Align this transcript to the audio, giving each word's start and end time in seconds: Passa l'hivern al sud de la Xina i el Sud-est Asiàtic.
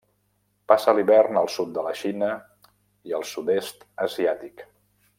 Passa 0.71 0.95
l'hivern 0.99 1.37
al 1.41 1.49
sud 1.57 1.69
de 1.75 1.83
la 1.89 1.93
Xina 2.01 2.31
i 3.11 3.15
el 3.21 3.29
Sud-est 3.35 3.87
Asiàtic. 4.11 4.69